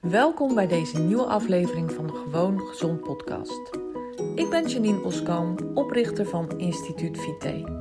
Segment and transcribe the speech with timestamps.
[0.00, 3.70] Welkom bij deze nieuwe aflevering van de Gewoon Gezond podcast.
[4.34, 7.80] Ik ben Janine Oskam, oprichter van Instituut Vite.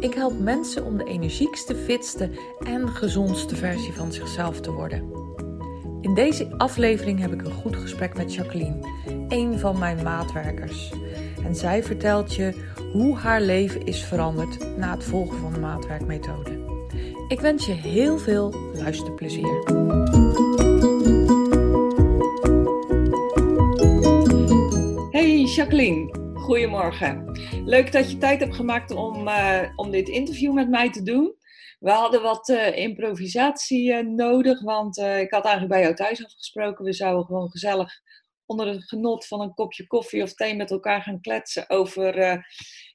[0.00, 5.12] Ik help mensen om de energiekste, fitste en gezondste versie van zichzelf te worden.
[6.00, 8.88] In deze aflevering heb ik een goed gesprek met Jacqueline,
[9.28, 10.92] een van mijn maatwerkers.
[11.44, 12.54] En zij vertelt je
[12.92, 16.58] hoe haar leven is veranderd na het volgen van de maatwerkmethode.
[17.28, 19.62] Ik wens je heel veel luisterplezier.
[25.70, 27.40] Jacqueline, goedemorgen.
[27.64, 31.34] Leuk dat je tijd hebt gemaakt om, uh, om dit interview met mij te doen.
[31.78, 36.84] We hadden wat uh, improvisatie uh, nodig, want ik had eigenlijk bij jou thuis afgesproken.
[36.84, 37.92] We zouden gewoon gezellig
[38.46, 42.44] onder het genot van een kopje koffie of thee met elkaar gaan kletsen over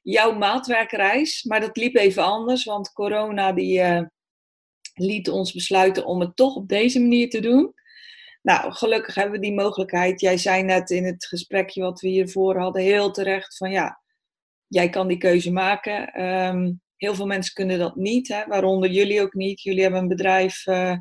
[0.01, 1.43] jouw maatwerkreis.
[1.43, 4.07] Maar dat liep even anders, want corona die
[4.93, 7.73] liet ons besluiten om het toch op deze manier te doen.
[8.45, 10.21] Nou, gelukkig hebben we die mogelijkheid.
[10.21, 14.01] Jij zei net in het gesprekje wat we hiervoor hadden, heel terecht van ja,
[14.67, 16.21] jij kan die keuze maken.
[16.23, 18.45] Um, heel veel mensen kunnen dat niet, hè?
[18.47, 19.61] waaronder jullie ook niet.
[19.61, 20.97] Jullie hebben een bedrijf uh,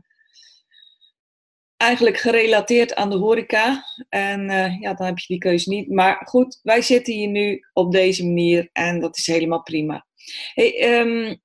[1.77, 3.85] eigenlijk gerelateerd aan de horeca.
[4.09, 5.91] En uh, ja, dan heb je die keuze niet.
[5.91, 10.07] Maar goed, wij zitten hier nu op deze manier en dat is helemaal prima.
[10.55, 11.43] Hey, um,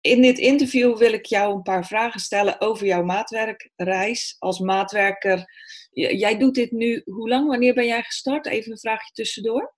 [0.00, 5.44] in dit interview wil ik jou een paar vragen stellen over jouw maatwerkreis als maatwerker.
[5.90, 7.48] Jij doet dit nu, hoe lang?
[7.48, 8.46] Wanneer ben jij gestart?
[8.46, 9.74] Even een vraagje tussendoor.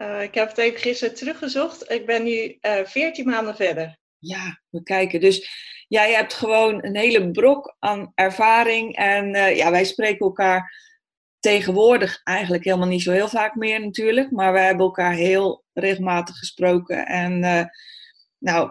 [0.00, 1.90] Uh, ik heb het even gisteren teruggezocht.
[1.90, 3.98] Ik ben nu uh, eh, 14 maanden verder.
[4.18, 5.20] Ja, we kijken.
[5.20, 5.50] Dus
[5.88, 8.96] jij hebt gewoon een hele brok aan ervaring.
[8.96, 10.90] En uh, ja, wij spreken elkaar
[11.38, 14.30] tegenwoordig eigenlijk helemaal niet zo heel vaak meer natuurlijk.
[14.30, 17.06] Maar we hebben elkaar heel regelmatig gesproken.
[17.06, 17.40] En
[18.38, 18.70] nou,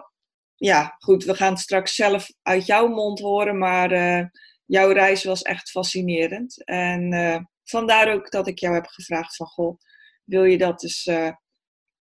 [0.64, 4.24] ja, goed, we gaan het straks zelf uit jouw mond horen, maar uh,
[4.66, 6.64] jouw reis was echt fascinerend.
[6.64, 9.78] En uh, vandaar ook dat ik jou heb gevraagd van, goh,
[10.24, 11.30] wil je dat dus uh,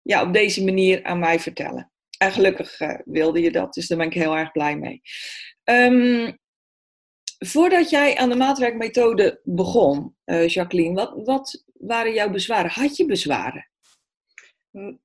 [0.01, 1.91] ja, op deze manier aan mij vertellen?
[2.17, 5.01] En gelukkig wilde je dat, dus daar ben ik heel erg blij mee.
[5.63, 6.37] Um,
[7.37, 12.71] voordat jij aan de maatwerkmethode begon, Jacqueline, wat, wat waren jouw bezwaren?
[12.71, 13.71] Had je bezwaren?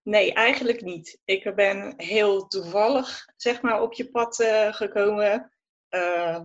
[0.02, 1.20] Nee, eigenlijk niet.
[1.24, 5.52] Ik ben heel toevallig zeg maar, op je pad uh, gekomen.
[5.90, 6.40] Uh,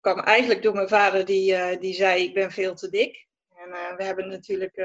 [0.00, 3.26] kwam eigenlijk door mijn vader, die, uh, die zei: Ik ben veel te dik.
[3.54, 4.82] En we hebben natuurlijk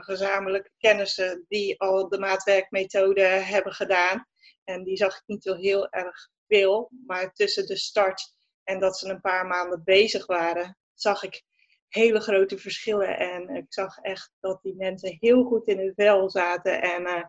[0.00, 4.26] gezamenlijke kennissen die al de maatwerkmethode hebben gedaan.
[4.64, 6.90] En die zag ik niet zo heel erg veel.
[7.06, 8.34] Maar tussen de start
[8.64, 11.42] en dat ze een paar maanden bezig waren, zag ik
[11.90, 13.18] hele grote verschillen.
[13.18, 16.82] En ik zag echt dat die mensen heel goed in hun vel zaten.
[16.82, 17.24] En, uh,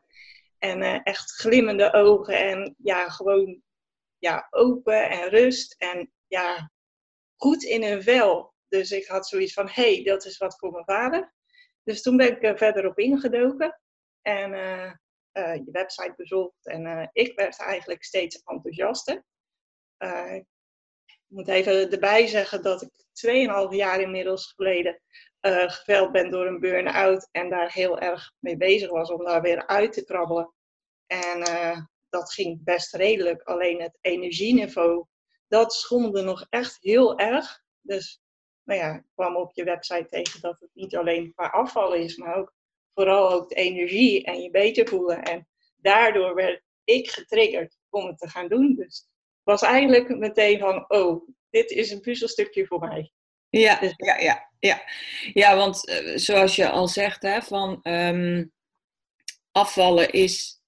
[0.58, 2.38] en uh, echt glimmende ogen.
[2.38, 3.62] En ja, gewoon
[4.18, 5.76] ja, open en rust.
[5.78, 6.72] En ja,
[7.36, 8.54] goed in hun vel.
[8.68, 11.34] Dus ik had zoiets van, hé, hey, dat is wat voor mijn vader.
[11.84, 13.80] Dus toen ben ik er verder op ingedoken.
[14.22, 14.52] En
[15.34, 16.68] je website bezocht.
[16.68, 19.24] En ik werd eigenlijk steeds enthousiaster.
[21.32, 22.90] Moet even erbij zeggen dat ik
[23.70, 25.02] 2,5 jaar inmiddels geleden
[25.42, 29.42] uh, geveld ben door een burn-out en daar heel erg mee bezig was om daar
[29.42, 30.54] weer uit te krabbelen.
[31.08, 31.78] En uh,
[32.10, 35.06] dat ging best redelijk, alleen het energieniveau,
[35.48, 37.64] dat schommelde nog echt heel erg.
[37.82, 38.22] Dus
[38.64, 42.18] nou ja, ik kwam op je website tegen dat het niet alleen qua afvallen is,
[42.18, 42.54] maar ook
[42.94, 45.24] vooral ook de energie en je beter voelen.
[45.24, 48.76] En daardoor werd ik getriggerd om het te gaan doen.
[48.76, 49.08] Dus
[49.44, 53.12] was eigenlijk meteen van, oh, dit is een puzzelstukje voor mij.
[53.50, 54.82] Ja, dus ja, ja, ja.
[55.34, 58.52] ja want uh, zoals je al zegt, hè, van um,
[59.52, 60.62] afvallen is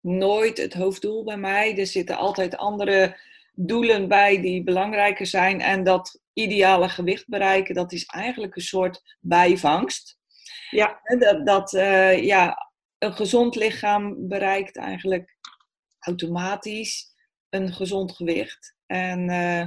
[0.00, 1.78] nooit het hoofddoel bij mij.
[1.78, 3.20] Er zitten altijd andere
[3.52, 5.60] doelen bij die belangrijker zijn.
[5.60, 10.18] En dat ideale gewicht bereiken, dat is eigenlijk een soort bijvangst.
[10.70, 11.00] Ja.
[11.18, 15.38] Dat, dat uh, ja, een gezond lichaam bereikt eigenlijk
[15.98, 17.09] automatisch
[17.50, 18.76] een gezond gewicht.
[18.86, 19.66] En uh,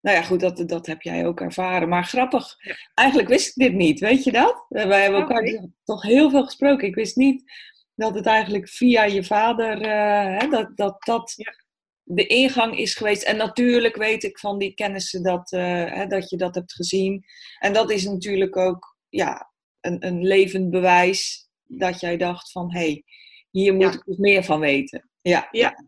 [0.00, 1.88] nou ja, goed, dat, dat heb jij ook ervaren.
[1.88, 2.56] Maar grappig,
[2.94, 4.66] eigenlijk wist ik dit niet, weet je dat?
[4.68, 5.70] Wij hebben elkaar okay.
[5.84, 6.88] toch heel veel gesproken.
[6.88, 7.52] Ik wist niet
[7.94, 11.54] dat het eigenlijk via je vader, uh, hè, dat dat, dat ja.
[12.02, 13.22] de ingang is geweest.
[13.22, 17.24] En natuurlijk weet ik van die kennissen dat, uh, hè, dat je dat hebt gezien.
[17.58, 22.78] En dat is natuurlijk ook ja, een, een levend bewijs dat jij dacht van, hé,
[22.78, 23.04] hey,
[23.50, 23.92] hier moet ja.
[23.92, 25.10] ik dus meer van weten.
[25.20, 25.84] Ja, ja.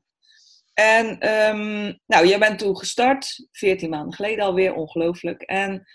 [0.79, 5.43] En um, nou, jij bent toen gestart, 14 maanden geleden alweer, ongelooflijk.
[5.43, 5.89] En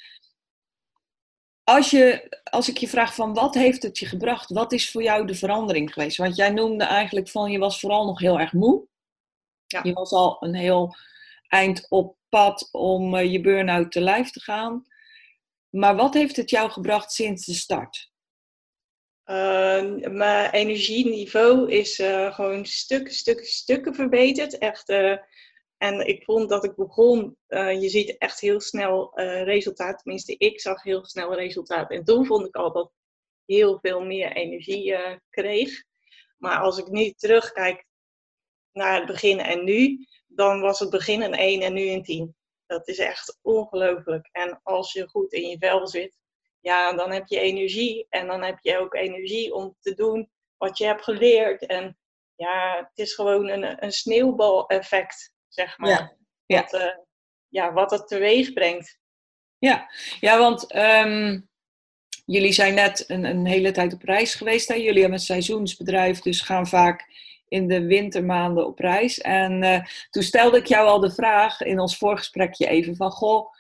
[1.64, 5.04] als, je, als ik je vraag van wat heeft het je gebracht, wat is voor
[5.04, 6.18] jou de verandering geweest?
[6.18, 8.88] Want jij noemde eigenlijk van je was vooral nog heel erg moe.
[9.66, 9.80] Ja.
[9.84, 10.96] Je was al een heel
[11.48, 14.86] eind op pad om je burn-out te lijf te gaan.
[15.70, 18.12] Maar wat heeft het jou gebracht sinds de start?
[19.26, 24.58] Uh, mijn energieniveau is uh, gewoon stukken, stukken, stukken verbeterd.
[24.58, 25.18] Echt, uh,
[25.78, 29.12] en ik vond dat ik begon, je ziet echt heel snel
[29.44, 30.00] resultaat.
[30.00, 31.92] Tenminste, ik zag heel snel resultaat.
[31.92, 34.96] En toen vond ik al dat ik heel veel meer energie
[35.30, 35.84] kreeg.
[36.38, 37.86] Maar als ik nu terugkijk
[38.72, 42.36] naar het begin en nu, dan was het begin een 1 en nu een 10.
[42.66, 44.30] Dat is echt ongelooflijk.
[44.32, 46.18] En als je goed in je vel zit,
[46.64, 48.06] ja, dan heb je energie.
[48.10, 51.66] En dan heb je ook energie om te doen wat je hebt geleerd.
[51.66, 51.98] En
[52.36, 55.90] ja, het is gewoon een, een sneeuwbal-effect, zeg maar.
[55.90, 56.16] Ja.
[56.46, 56.62] Ja.
[56.62, 56.98] Wat, uh,
[57.48, 59.00] ja, wat het teweeg brengt.
[59.58, 59.90] Ja,
[60.20, 61.50] ja want um,
[62.26, 64.68] jullie zijn net een, een hele tijd op reis geweest.
[64.68, 64.74] Hè?
[64.74, 67.06] Jullie hebben een seizoensbedrijf, dus gaan vaak
[67.48, 69.22] in de wintermaanden op reis.
[69.22, 73.12] En uh, toen stelde ik jou al de vraag in ons voorgesprekje even van...
[73.12, 73.52] Goh,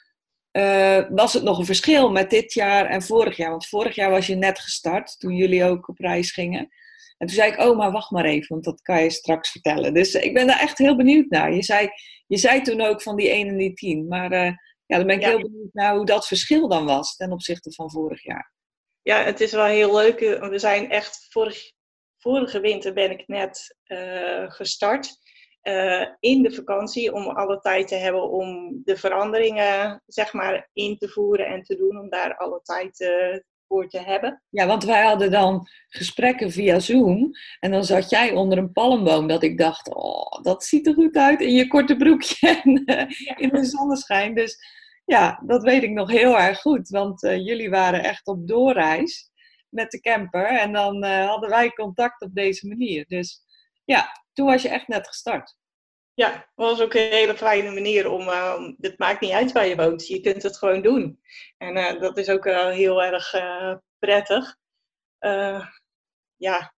[0.57, 3.49] uh, was het nog een verschil met dit jaar en vorig jaar?
[3.49, 6.69] Want vorig jaar was je net gestart, toen jullie ook op reis gingen.
[7.17, 9.93] En toen zei ik, oh, maar wacht maar even, want dat kan je straks vertellen.
[9.93, 11.53] Dus ik ben daar echt heel benieuwd naar.
[11.53, 11.89] Je zei,
[12.27, 14.07] je zei toen ook van die 1 en die 10.
[14.07, 14.51] Maar uh,
[14.85, 17.91] ja, dan ben ik heel benieuwd naar hoe dat verschil dan was ten opzichte van
[17.91, 18.53] vorig jaar.
[19.01, 20.19] Ja, het is wel heel leuk.
[20.19, 21.71] We zijn echt, vorig,
[22.17, 25.17] vorige winter ben ik net uh, gestart.
[25.63, 30.97] Uh, in de vakantie om alle tijd te hebben om de veranderingen zeg maar in
[30.97, 33.37] te voeren en te doen, om daar alle tijd uh,
[33.67, 34.43] voor te hebben.
[34.49, 39.27] Ja, want wij hadden dan gesprekken via Zoom en dan zat jij onder een palmboom
[39.27, 43.03] dat ik dacht, oh, dat ziet er goed uit in je korte broekje en uh,
[43.35, 44.35] in de zonneschijn.
[44.35, 44.57] Dus
[45.05, 49.31] ja, dat weet ik nog heel erg goed, want jullie waren echt op doorreis
[49.69, 53.05] met de camper en dan hadden wij contact op deze manier.
[53.07, 53.43] Dus
[53.83, 55.55] ja, toen was je echt net gestart.
[56.15, 58.21] Ja, was ook een hele fijne manier om.
[58.21, 61.21] Uh, het maakt niet uit waar je woont, je kunt het gewoon doen.
[61.57, 64.57] En uh, dat is ook heel erg eh, prettig.
[66.35, 66.73] ja,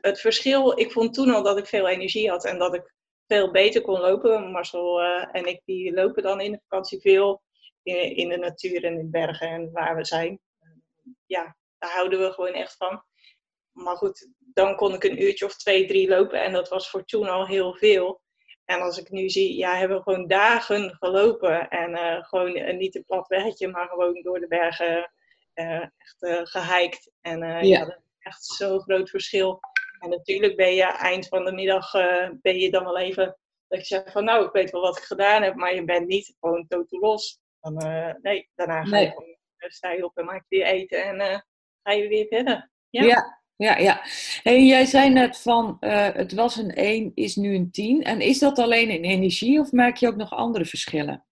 [0.00, 0.78] het verschil.
[0.78, 2.94] Ik vond toen al dat ik veel energie had en dat ik
[3.26, 4.50] veel beter kon lopen.
[4.50, 5.02] Marcel
[5.32, 7.42] en ik die lopen dan in de vakantie veel
[7.82, 10.40] in, in de natuur en in bergen en waar we zijn.
[11.26, 13.04] ja, daar houden we gewoon echt van.
[13.74, 16.42] Maar goed, dan kon ik een uurtje of twee, drie lopen.
[16.42, 18.22] En dat was voor toen al heel veel.
[18.64, 21.68] En als ik nu zie, ja, hebben we gewoon dagen gelopen.
[21.68, 25.12] En uh, gewoon uh, niet een plat weggetje, maar gewoon door de bergen
[25.54, 27.12] uh, echt gehiked.
[27.20, 27.60] En ja.
[27.60, 29.60] ja, dat is echt zo'n groot verschil.
[29.98, 31.92] En natuurlijk ben je eind van de middag,
[32.42, 33.38] ben je dan wel even,
[33.68, 36.06] dat je zegt van nou, ik weet wel wat ik gedaan heb, maar je bent
[36.06, 37.40] niet gewoon totaal los.
[37.60, 37.74] Dan,
[38.22, 41.44] nee, daarna ga je gewoon, sta je op en maak je weer eten en
[41.82, 42.70] ga je weer verder.
[42.90, 43.02] ja.
[43.02, 44.02] ja ja, ja.
[44.42, 48.02] Hey, jij zei net van uh, het was een 1, is nu een 10.
[48.02, 51.26] En is dat alleen in energie of merk je ook nog andere verschillen?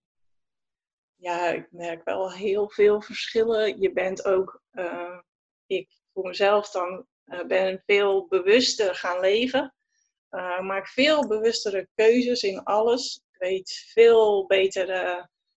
[1.15, 3.81] Ja, ik merk wel heel veel verschillen.
[3.81, 5.19] Je bent ook, uh,
[5.65, 9.73] ik voor mezelf dan, uh, ben veel bewuster gaan leven.
[10.61, 13.21] maak veel bewustere keuzes in alles.
[13.31, 14.87] Ik weet veel beter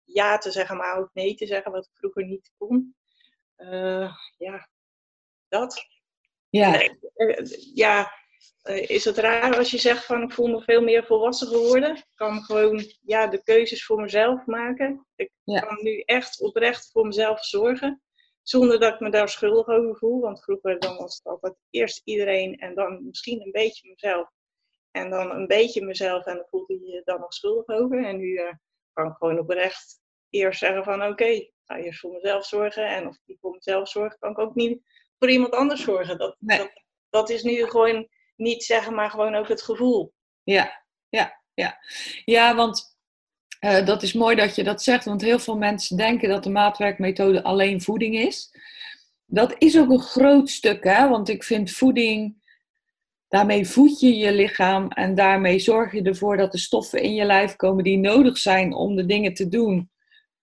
[0.05, 2.97] ja te zeggen, maar ook nee te zeggen, wat ik vroeger niet kon.
[4.37, 4.69] ja,
[5.49, 5.96] dat.
[6.51, 6.81] Ja.
[7.15, 8.13] Eh, ja,
[8.63, 11.97] eh, is het raar als je zegt van ik voel me veel meer volwassen geworden.
[11.97, 15.07] Ik kan gewoon ja, de keuzes voor mezelf maken.
[15.17, 18.03] Ik kan nu echt oprecht voor mezelf zorgen.
[18.43, 20.21] Zonder dat ik me daar schuldig over voel.
[20.21, 24.31] Want vroeger dan was het altijd eerst iedereen en dan misschien een beetje mezelf.
[24.91, 28.05] En dan een beetje mezelf en dan voelde je je dan nog schuldig over.
[28.05, 28.53] En nu uh,
[28.93, 30.01] kan ik gewoon oprecht
[30.31, 32.89] eerst zeggen van oké, okay, ik ga eerst voor mezelf zorgen.
[32.89, 34.83] En als ik voor mezelf zorg, kan ik ook niet
[35.19, 36.19] voor iemand anders zorgen.
[36.19, 36.71] Dat, dat,
[37.11, 40.13] dat, is nu gewoon niet zeggen, maar gewoon ook het gevoel.
[40.43, 41.79] Ja, ja, ja.
[42.25, 42.97] Ja, want
[43.61, 46.51] uh, dat is mooi dat je dat zegt, want heel veel mensen denken dat de
[46.51, 48.51] maatwerkmethode alleen voeding is.
[49.27, 51.09] Dat is ook een groot stuk, hè?
[51.09, 52.43] want ik vind voeding,
[53.29, 57.25] daarmee voed je je lichaam en daarmee zorg je ervoor dat de stoffen in je
[57.25, 59.91] lijf komen die nodig zijn om de dingen te doen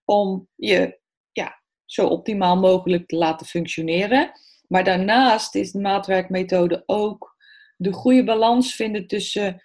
[0.06, 1.00] om je
[1.32, 4.32] ja, zo optimaal mogelijk te laten functioneren.
[4.74, 7.36] Maar daarnaast is de maatwerkmethode ook
[7.78, 9.62] de goede balans vinden tussen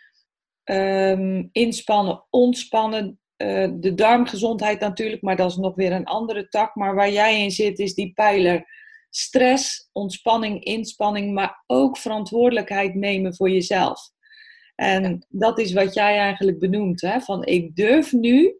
[0.64, 3.20] um, inspannen, ontspannen.
[3.36, 6.74] Uh, de darmgezondheid natuurlijk, maar dat is nog weer een andere tak.
[6.74, 8.64] Maar waar jij in zit is die pijler
[9.10, 14.10] stress, ontspanning, inspanning, maar ook verantwoordelijkheid nemen voor jezelf.
[14.74, 17.00] En dat is wat jij eigenlijk benoemt.
[17.00, 17.20] Hè?
[17.20, 18.58] Van ik durf nu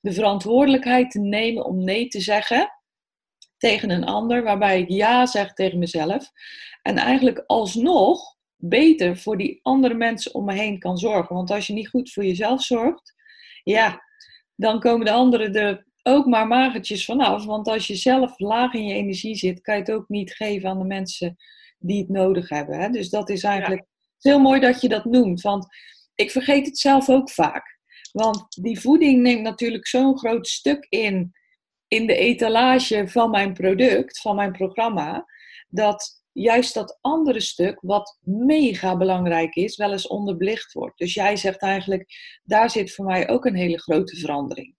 [0.00, 2.81] de verantwoordelijkheid te nemen om nee te zeggen
[3.62, 6.30] tegen een ander, waarbij ik ja zeg tegen mezelf.
[6.82, 11.34] En eigenlijk alsnog beter voor die andere mensen om me heen kan zorgen.
[11.34, 13.14] Want als je niet goed voor jezelf zorgt,
[13.62, 14.02] ja,
[14.54, 17.44] dan komen de anderen er ook maar magertjes vanaf.
[17.44, 20.68] Want als je zelf laag in je energie zit, kan je het ook niet geven
[20.68, 21.36] aan de mensen
[21.78, 22.80] die het nodig hebben.
[22.80, 22.88] Hè?
[22.88, 23.84] Dus dat is eigenlijk
[24.20, 25.40] heel mooi dat je dat noemt.
[25.40, 25.66] Want
[26.14, 27.78] ik vergeet het zelf ook vaak.
[28.12, 31.32] Want die voeding neemt natuurlijk zo'n groot stuk in,
[31.92, 35.26] in de etalage van mijn product, van mijn programma,
[35.68, 40.98] dat juist dat andere stuk, wat mega belangrijk is, wel eens onderbelicht wordt.
[40.98, 44.76] Dus jij zegt eigenlijk, daar zit voor mij ook een hele grote verandering.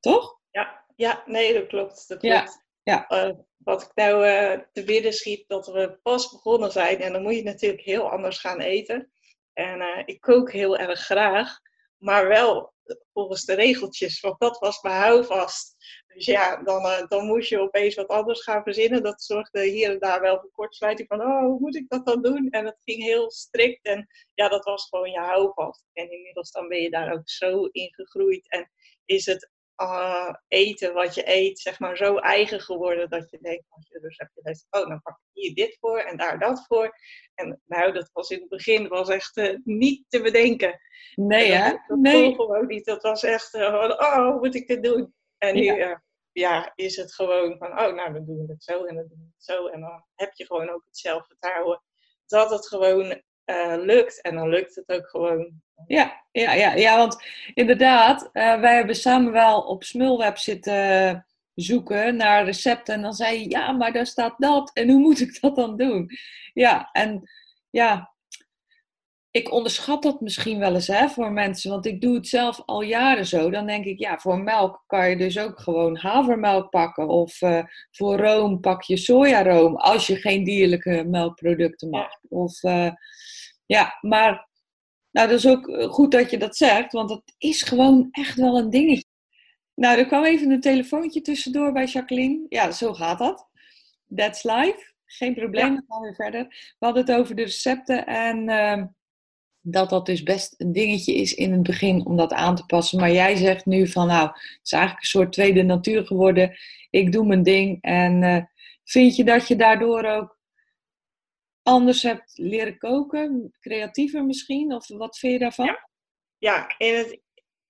[0.00, 0.38] Toch?
[0.50, 2.08] Ja, ja nee, dat klopt.
[2.08, 2.64] Dat klopt.
[2.82, 7.12] Ja, uh, wat ik nou uh, te binnen schiet, dat we pas begonnen zijn en
[7.12, 9.10] dan moet je natuurlijk heel anders gaan eten.
[9.52, 11.58] En uh, ik kook heel erg graag,
[11.96, 12.72] maar wel
[13.12, 15.76] volgens de regeltjes, want dat was mijn houvast.
[16.06, 19.02] Dus ja, dan, uh, dan moest je opeens wat anders gaan verzinnen.
[19.02, 22.22] Dat zorgde hier en daar wel voor kortsluiting van, oh, hoe moet ik dat dan
[22.22, 22.48] doen?
[22.50, 25.84] En dat ging heel strikt en ja, dat was gewoon je houvast.
[25.92, 28.70] En inmiddels dan ben je daar ook zo in gegroeid en
[29.04, 33.64] is het uh, eten wat je eet, zeg maar, zo eigen geworden dat je denkt,
[33.68, 36.64] als je dus hebt je oh, dan pak ik hier dit voor en daar dat
[36.66, 36.96] voor.
[37.34, 40.80] En nou, dat was in het begin was echt uh, niet te bedenken.
[41.14, 41.70] Nee, hè?
[41.86, 42.34] Dat, nee.
[42.34, 42.84] gewoon niet.
[42.84, 45.14] Dat was echt, uh, oh, moet ik dit doen?
[45.38, 46.02] En nu ja.
[46.32, 46.72] ja.
[46.74, 49.32] is het gewoon van, oh, nou, dan doen we het zo en dan doen we
[49.34, 49.66] het zo.
[49.66, 51.82] En dan heb je gewoon ook het zelfvertrouwen
[52.26, 53.22] dat het gewoon
[53.84, 54.20] lukt.
[54.20, 57.22] En dan lukt het ook gewoon ja, ja, ja, ja want
[57.54, 62.94] inderdaad, uh, wij hebben samen wel op Smulweb zitten zoeken naar recepten.
[62.94, 64.70] En dan zei je, ja, maar daar staat dat.
[64.72, 66.10] En hoe moet ik dat dan doen?
[66.52, 67.30] Ja, en
[67.70, 68.14] ja,
[69.30, 71.70] ik onderschat dat misschien wel eens hè, voor mensen.
[71.70, 73.50] Want ik doe het zelf al jaren zo.
[73.50, 77.08] Dan denk ik, ja, voor melk kan je dus ook gewoon havermelk pakken.
[77.08, 79.76] Of uh, voor room pak je sojaroom.
[79.76, 82.10] Als je geen dierlijke melkproducten mag.
[82.28, 82.90] Of uh,
[83.70, 84.48] ja, maar
[85.10, 88.34] nou, dat is ook eh, goed dat je dat zegt, want het is gewoon echt
[88.34, 89.04] wel een dingetje.
[89.74, 92.46] Nou, er kwam even een telefoontje tussendoor bij Jacqueline.
[92.48, 93.48] Ja, zo gaat dat.
[94.14, 94.92] That's life.
[95.04, 96.46] Geen probleem, dan gaan we verder.
[96.78, 98.84] We hadden het over de recepten en uh,
[99.60, 103.00] dat dat dus best een dingetje is in het begin om dat aan te passen.
[103.00, 106.56] Maar jij zegt nu van nou, het is eigenlijk een soort tweede natuur geworden.
[106.90, 107.78] Ik doe mijn ding.
[107.80, 108.42] En uh,
[108.84, 110.39] vind je dat je daardoor ook
[111.62, 113.54] anders hebt leren koken?
[113.60, 114.74] Creatiever misschien?
[114.74, 115.66] Of wat vind je daarvan?
[115.66, 115.88] Ja,
[116.38, 117.20] ja in het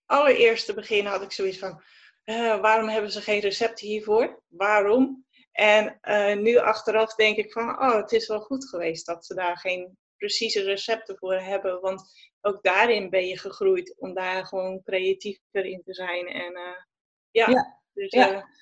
[0.06, 1.82] allereerste begin had ik zoiets van...
[2.24, 4.42] Uh, waarom hebben ze geen recepten hiervoor?
[4.48, 5.26] Waarom?
[5.52, 7.68] En uh, nu achteraf denk ik van...
[7.68, 11.80] Oh, het is wel goed geweest dat ze daar geen precieze recepten voor hebben.
[11.80, 12.02] Want
[12.40, 16.26] ook daarin ben je gegroeid om daar gewoon creatiever in te zijn.
[16.26, 16.82] En uh,
[17.30, 18.10] ja, ja, dus...
[18.10, 18.58] Ja.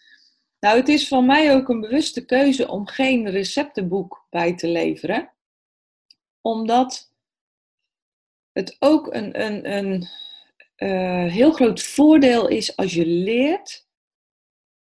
[0.60, 5.32] Nou, het is van mij ook een bewuste keuze om geen receptenboek bij te leveren.
[6.40, 7.12] Omdat
[8.52, 10.08] het ook een, een, een
[10.76, 13.86] uh, heel groot voordeel is als je leert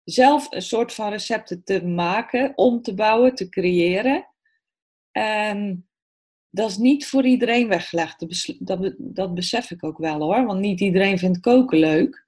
[0.04, 4.28] zelf een soort van recepten te maken, om te bouwen, te creëren.
[5.10, 5.88] En
[6.50, 8.26] dat is niet voor iedereen weggelegd.
[8.66, 12.26] Dat, dat besef ik ook wel hoor, want niet iedereen vindt koken leuk.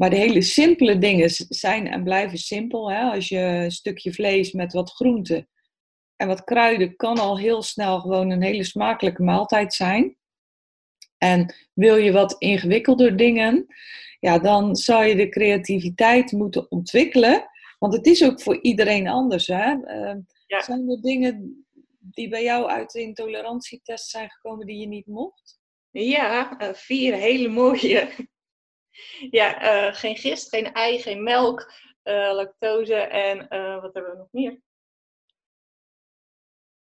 [0.00, 2.92] Maar de hele simpele dingen zijn en blijven simpel.
[2.92, 3.02] Hè?
[3.02, 5.48] Als je een stukje vlees met wat groenten
[6.16, 10.16] en wat kruiden kan al heel snel gewoon een hele smakelijke maaltijd zijn.
[11.18, 13.66] En wil je wat ingewikkelder dingen,
[14.20, 17.48] ja, dan zou je de creativiteit moeten ontwikkelen.
[17.78, 19.46] Want het is ook voor iedereen anders.
[19.46, 19.74] Hè?
[19.74, 20.16] Uh,
[20.46, 21.64] Zijn er dingen
[21.98, 25.58] die bij jou uit de intolerantietest zijn gekomen die je niet mocht?
[25.90, 28.08] Ja, uh, vier hele mooie.
[29.38, 31.72] Ja, uh, geen gist, geen ei, geen melk,
[32.04, 34.52] uh, lactose en uh, wat hebben we nog meer?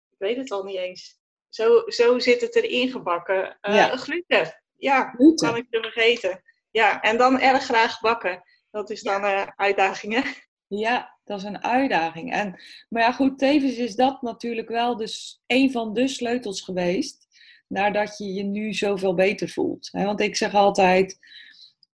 [0.10, 1.20] Ik weet het al niet eens.
[1.50, 3.58] Zo, zo zit het erin gebakken.
[3.62, 3.96] Ja.
[3.96, 4.64] Gluten.
[4.76, 5.48] Ja, gluten.
[5.48, 6.42] kan ik te vergeten.
[6.72, 8.44] Ja, en dan erg graag bakken.
[8.72, 9.54] Dat is dan ja.
[9.56, 10.24] uitdagingen.
[10.68, 12.34] Ja, dat is een uitdaging.
[12.34, 17.28] En, maar ja, goed, tevens is dat natuurlijk wel dus een van de sleutels geweest.
[17.68, 19.90] Nadat je je nu zoveel beter voelt.
[19.90, 21.20] Want ik zeg altijd,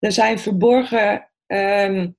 [0.00, 2.16] er zijn verborgen um,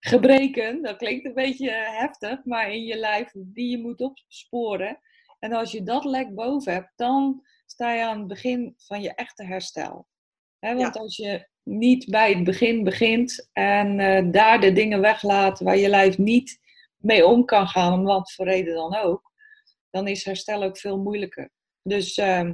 [0.00, 4.98] gebreken, dat klinkt een beetje heftig, maar in je lijf die je moet opsporen.
[5.38, 9.14] En als je dat lek boven hebt, dan sta je aan het begin van je
[9.14, 10.06] echte herstel.
[10.58, 15.60] He, want als je niet bij het begin begint en uh, daar de dingen weglaat
[15.60, 16.58] waar je lijf niet
[16.96, 19.32] mee om kan gaan, om wat voor reden dan ook,
[19.90, 21.50] dan is herstel ook veel moeilijker.
[21.82, 22.50] Dus uh,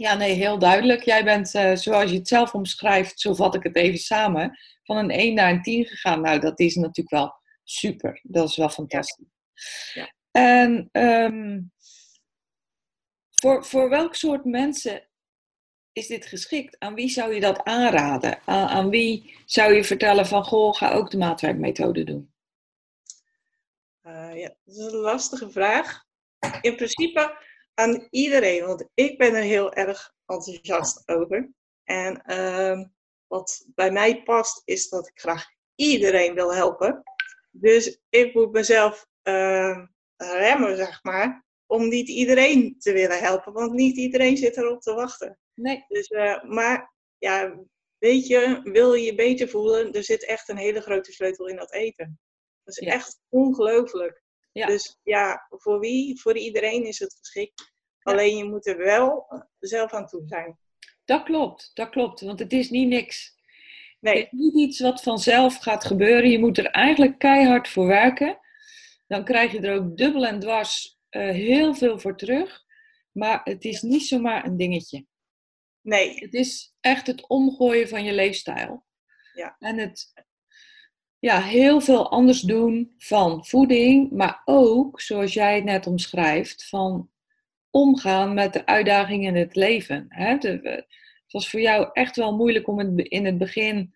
[0.00, 1.02] ja, nee, heel duidelijk.
[1.02, 4.96] Jij bent, uh, zoals je het zelf omschrijft, zo vat ik het even samen, van
[4.96, 6.20] een 1 naar een 10 gegaan.
[6.20, 8.20] Nou, dat is natuurlijk wel super.
[8.22, 9.26] Dat is wel fantastisch.
[9.94, 10.12] Ja.
[10.30, 11.72] En um,
[13.30, 15.08] voor, voor welk soort mensen
[15.92, 16.78] is dit geschikt?
[16.78, 18.40] Aan wie zou je dat aanraden?
[18.44, 22.34] Aan, aan wie zou je vertellen van, goh, ga ook de maatwerkmethode doen?
[24.02, 26.04] Uh, ja, dat is een lastige vraag.
[26.60, 31.50] In principe aan iedereen, want ik ben er heel erg enthousiast over.
[31.84, 32.84] En uh,
[33.26, 37.02] wat bij mij past, is dat ik graag iedereen wil helpen.
[37.50, 39.84] Dus ik moet mezelf uh,
[40.16, 44.94] remmen, zeg maar, om niet iedereen te willen helpen, want niet iedereen zit erop te
[44.94, 45.38] wachten.
[45.54, 45.84] Nee.
[45.88, 47.64] Dus, uh, maar ja,
[47.98, 51.56] weet je, wil je je beter voelen, er zit echt een hele grote sleutel in
[51.56, 52.20] dat eten.
[52.64, 54.19] Dat is echt ongelooflijk.
[54.52, 54.66] Ja.
[54.66, 56.20] Dus ja, voor wie?
[56.20, 57.72] Voor iedereen is het geschikt.
[58.02, 59.26] Alleen je moet er wel
[59.58, 60.58] zelf aan toe zijn.
[61.04, 62.20] Dat klopt, dat klopt.
[62.20, 63.38] Want het is niet niks.
[64.00, 64.14] Nee.
[64.16, 66.30] Het is niet iets wat vanzelf gaat gebeuren.
[66.30, 68.38] Je moet er eigenlijk keihard voor werken.
[69.06, 72.64] Dan krijg je er ook dubbel en dwars uh, heel veel voor terug.
[73.12, 75.06] Maar het is niet zomaar een dingetje.
[75.80, 76.14] Nee.
[76.14, 78.86] Het is echt het omgooien van je leefstijl.
[79.32, 79.56] Ja.
[79.58, 80.12] En het
[81.20, 87.10] ja, heel veel anders doen van voeding, maar ook, zoals jij het net omschrijft, van
[87.70, 90.06] omgaan met de uitdagingen in het leven.
[90.08, 90.26] Hè?
[90.26, 90.86] Het
[91.28, 93.94] was voor jou echt wel moeilijk om in het begin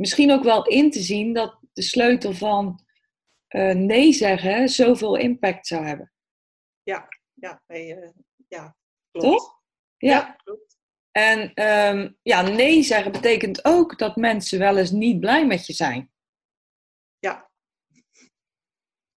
[0.00, 2.84] misschien ook wel in te zien dat de sleutel van
[3.48, 6.12] uh, nee zeggen zoveel impact zou hebben.
[6.82, 8.08] Ja, ja, nee, uh,
[8.48, 8.76] ja.
[9.10, 9.26] Klopt.
[9.26, 9.60] Toch?
[9.96, 10.78] Ja, ja klopt.
[11.10, 15.72] En um, ja, nee zeggen betekent ook dat mensen wel eens niet blij met je
[15.72, 16.10] zijn.
[17.20, 17.50] Ja.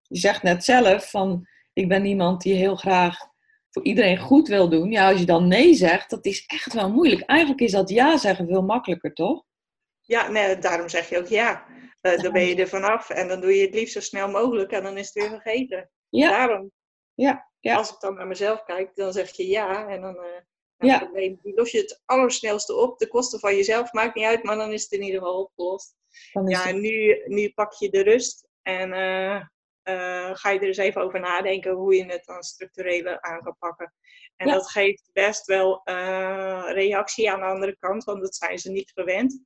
[0.01, 3.17] Je zegt net zelf van, ik ben iemand die heel graag
[3.69, 4.91] voor iedereen goed wil doen.
[4.91, 7.21] Ja, als je dan nee zegt, dat is echt wel moeilijk.
[7.21, 9.43] Eigenlijk is dat ja zeggen veel makkelijker, toch?
[10.01, 11.65] Ja, nee, daarom zeg je ook ja.
[12.01, 14.71] Uh, dan ben je er vanaf en dan doe je het liefst zo snel mogelijk
[14.71, 15.89] en dan is het weer vergeten.
[16.09, 16.29] Ja.
[16.29, 16.71] Daarom.
[17.13, 17.51] Ja.
[17.59, 17.75] ja.
[17.75, 20.15] Als ik dan naar mezelf kijk, dan zeg je ja en dan...
[20.15, 20.41] Uh,
[20.77, 20.99] ja.
[20.99, 22.99] probleem, die los je het allersnelste op.
[22.99, 25.95] De kosten van jezelf maakt niet uit, maar dan is het in ieder geval opgelost.
[26.47, 29.41] Ja, nu, nu pak je de rust en uh,
[29.83, 33.55] uh, ga je er eens even over nadenken hoe je het dan structureel aan kan
[33.59, 33.93] pakken.
[34.35, 38.71] En dat geeft best wel uh, reactie aan de andere kant, want dat zijn ze
[38.71, 39.41] niet gewend.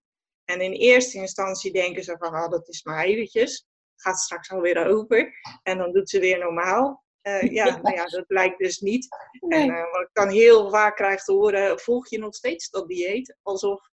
[0.45, 3.65] En in eerste instantie denken ze van, oh, dat is maar eventjes.
[3.95, 5.33] Gaat straks alweer over.
[5.63, 7.05] En dan doet ze weer normaal.
[7.27, 9.07] Uh, ja, nou ja, dat blijkt dus niet.
[9.39, 9.61] Nee.
[9.61, 12.87] En uh, wat ik dan heel vaak krijg te horen, volg je nog steeds dat
[12.87, 13.37] dieet?
[13.41, 13.89] Alsof,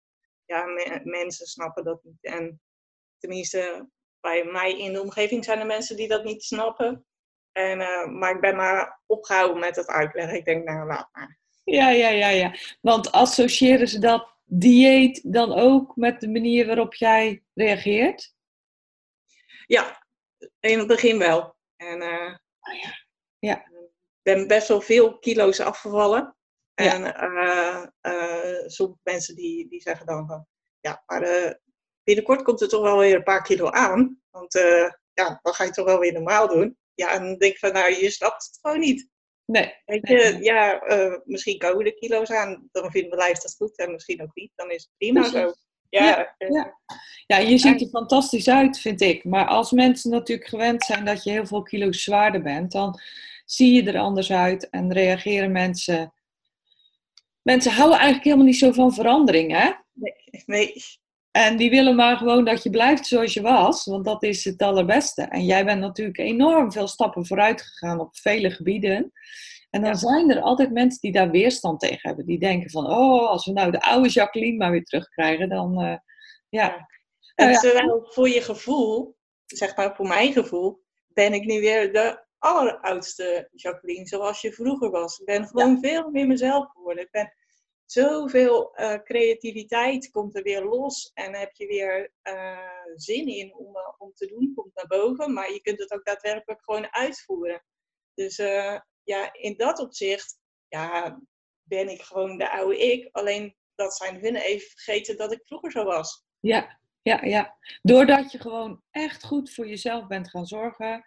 [0.45, 2.17] ja, me mensen snappen dat niet.
[2.21, 2.61] En
[3.23, 7.05] tenminste, bij mij in de omgeving zijn er mensen die dat niet snappen.
[7.51, 10.37] En, uh, maar ik ben maar opgehouden met het uitleggen.
[10.37, 11.39] Ik denk, nou, laat maar.
[11.63, 12.55] Ja, ja, ja, ja.
[12.81, 18.35] Want associëren ze dat dieet dan ook met de manier waarop jij reageert?
[19.65, 20.05] Ja,
[20.59, 21.55] in het begin wel.
[21.75, 23.05] En uh, oh, ja.
[23.39, 23.65] Ja.
[23.65, 26.35] Ik ben best wel veel kilo's afgevallen.
[26.73, 27.85] En uh,
[28.65, 30.47] sommige mensen die, die zeggen dan van,
[30.79, 31.21] ja, maar
[32.03, 34.21] binnenkort komt er toch wel weer een paar kilo aan.
[34.31, 34.53] Want
[35.13, 36.77] ja, dan ga je toch wel weer normaal doen.
[36.95, 39.11] Ja, en dan denk ik van, nou, je snapt het gewoon niet.
[39.45, 39.73] Nee.
[39.85, 43.77] Weet je, ja, uh, misschien komen de kilo's aan, dan vindt mijn lijf dat goed
[43.77, 44.51] en misschien ook niet.
[44.55, 45.39] Dan is het prima Precies.
[45.39, 45.53] zo.
[45.89, 46.79] Ja, ja, ja.
[47.25, 49.23] ja, je ziet er fantastisch uit, vind ik.
[49.23, 52.99] Maar als mensen natuurlijk gewend zijn dat je heel veel kilo's zwaarder bent, dan
[53.45, 56.13] zie je er anders uit en reageren mensen.
[57.41, 59.71] Mensen houden eigenlijk helemaal niet zo van verandering, hè?
[59.93, 60.83] Nee, nee.
[61.33, 64.61] En die willen maar gewoon dat je blijft zoals je was, want dat is het
[64.61, 65.21] allerbeste.
[65.21, 69.11] En jij bent natuurlijk enorm veel stappen vooruit gegaan op vele gebieden.
[69.69, 69.95] En dan ja.
[69.95, 72.25] zijn er altijd mensen die daar weerstand tegen hebben.
[72.25, 75.95] Die denken van, oh, als we nou de oude Jacqueline maar weer terugkrijgen, dan uh,
[76.49, 76.87] ja.
[77.35, 79.15] En nou, terwijl voor je gevoel,
[79.45, 84.89] zeg maar voor mijn gevoel, ben ik nu weer de alleroudste Jacqueline zoals je vroeger
[84.89, 85.19] was.
[85.19, 85.79] Ik ben gewoon ja.
[85.79, 87.03] veel meer mezelf geworden.
[87.03, 87.33] Ik ben
[87.93, 93.75] zoveel uh, creativiteit komt er weer los en heb je weer uh, zin in om,
[93.75, 97.63] uh, om te doen, komt naar boven, maar je kunt het ook daadwerkelijk gewoon uitvoeren.
[98.13, 98.35] Dus
[99.03, 101.21] ja, in dat opzicht ja,
[101.63, 105.71] ben ik gewoon de oude ik, alleen dat zijn hun even vergeten dat ik vroeger
[105.71, 106.25] zo was.
[106.39, 107.57] Ja, ja, ja.
[107.81, 111.05] Doordat je gewoon echt goed voor jezelf bent gaan zorgen,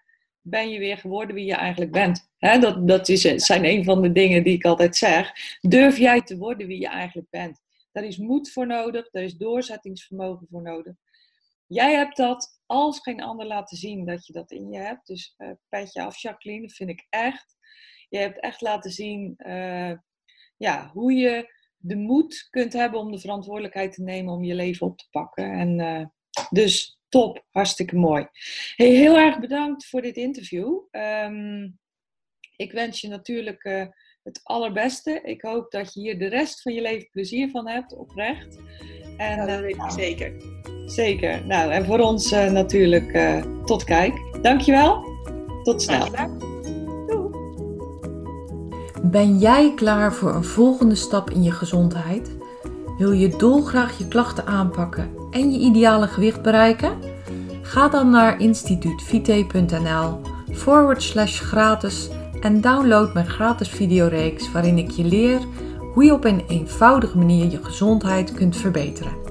[0.48, 2.30] ben je weer geworden wie je eigenlijk bent.
[2.38, 5.32] dat, dat is, zijn een van de dingen die ik altijd zeg.
[5.60, 7.60] Durf jij te worden wie je eigenlijk bent?
[7.92, 10.94] Daar is moed voor nodig, daar is doorzettingsvermogen voor nodig.
[11.66, 15.06] Jij hebt dat als geen ander laten zien dat je dat in je hebt.
[15.06, 17.56] Dus uh, petje af, Jacqueline, dat vind ik echt.
[18.08, 19.92] Je hebt echt laten zien uh,
[20.56, 24.86] ja, hoe je de moed kunt hebben om de verantwoordelijkheid te nemen om je leven
[24.86, 25.52] op te pakken.
[25.52, 26.12] En
[26.50, 28.28] dus top, hartstikke mooi.
[28.76, 30.78] Hey, heel erg bedankt voor dit interview.
[30.90, 31.78] Um,
[32.56, 33.84] ik wens je natuurlijk uh,
[34.22, 35.20] het allerbeste.
[35.22, 38.58] Ik hoop dat je hier de rest van je leven plezier van hebt, oprecht.
[39.16, 40.32] En, ja, dat weet ik nou, zeker.
[40.86, 41.46] Zeker.
[41.46, 44.42] Nou, en voor ons uh, natuurlijk uh, tot kijk.
[44.42, 45.04] Dankjewel.
[45.62, 46.08] Tot snel.
[49.02, 52.36] Ben jij klaar voor een volgende stap in je gezondheid?
[52.98, 56.98] Wil je dolgraag je klachten aanpakken en je ideale gewicht bereiken?
[57.62, 60.20] Ga dan naar instituutvite.nl
[60.52, 62.08] forward slash gratis
[62.40, 65.40] en download mijn gratis videoreeks waarin ik je leer
[65.94, 69.25] hoe je op een eenvoudige manier je gezondheid kunt verbeteren.